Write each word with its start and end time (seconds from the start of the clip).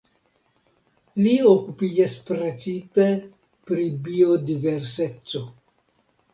Li 1.25 1.33
okupiĝas 1.49 2.15
precipe 2.31 3.07
pri 3.69 3.87
biodiverseco. 4.09 5.47